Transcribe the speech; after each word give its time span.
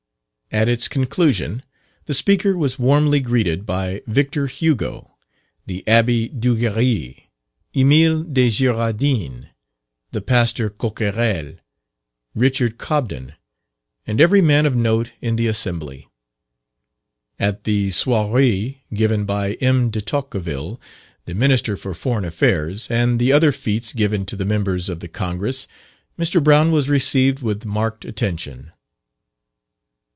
At 0.53 0.67
its 0.67 0.89
conclusion 0.89 1.63
the 2.07 2.13
speaker 2.13 2.57
was 2.57 2.77
warmly 2.77 3.21
greeted 3.21 3.65
by 3.65 4.01
Victor 4.05 4.47
Hugo, 4.47 5.15
the 5.65 5.81
Abbe 5.87 6.27
Duguerry, 6.27 7.29
Emile 7.73 8.23
de 8.25 8.49
Girardin, 8.49 9.47
the 10.11 10.19
Pastor 10.21 10.69
Coquerel, 10.69 11.53
Richard 12.35 12.77
Cobden, 12.77 13.35
and 14.05 14.19
every 14.19 14.41
man 14.41 14.65
of 14.65 14.75
note 14.75 15.11
in 15.21 15.37
the 15.37 15.47
Assembly. 15.47 16.09
At 17.39 17.63
the 17.63 17.91
soiree 17.91 18.83
given 18.93 19.23
by 19.23 19.53
M. 19.61 19.89
De 19.89 20.01
Tocqueville, 20.01 20.81
the 21.23 21.33
Minister 21.33 21.77
for 21.77 21.93
Foreign 21.93 22.25
Affairs, 22.25 22.89
and 22.89 23.21
the 23.21 23.31
other 23.31 23.53
fetes 23.53 23.93
given 23.93 24.25
to 24.25 24.35
the 24.35 24.43
Members 24.43 24.89
of 24.89 24.99
the 24.99 25.07
Congress, 25.07 25.65
Mr. 26.19 26.43
Brown 26.43 26.73
was 26.73 26.89
received 26.89 27.41
with 27.41 27.63
marked 27.63 28.03
attention. 28.03 28.73